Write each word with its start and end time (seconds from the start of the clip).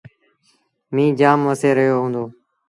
ميݩهن 0.93 1.17
جآم 1.19 1.39
وسي 1.49 1.69
رهيو 1.77 1.97
هُݩدو۔ 2.03 2.23